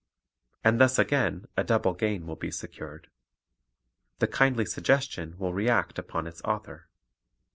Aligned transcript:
And 0.63 0.81
thus 0.81 0.97
again 0.97 1.45
a 1.55 1.63
double 1.63 1.93
gain 1.93 2.25
will 2.25 2.35
be 2.35 2.49
secured. 2.49 3.11
The 4.17 4.25
kindly 4.25 4.65
suggestion 4.65 5.35
will 5.37 5.53
react 5.53 5.99
upon 5.99 6.25
its 6.25 6.41
author. 6.41 6.87